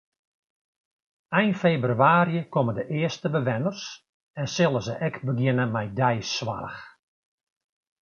Ein 1.39 1.53
febrewaarje 1.61 2.41
komme 2.55 2.73
de 2.79 2.85
earste 3.01 3.29
bewenners 3.37 3.83
en 4.39 4.47
sille 4.57 4.81
se 4.89 4.93
ek 5.11 5.15
begjinne 5.31 5.65
mei 5.77 5.87
deisoarch. 6.03 6.81